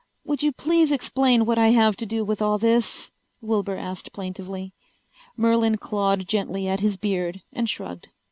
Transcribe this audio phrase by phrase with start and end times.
[0.25, 4.73] "Would you please explain what I have to do with all this?" Wilbur asked plaintively.
[5.37, 8.07] Merlin clawed gently at his beard and shrugged.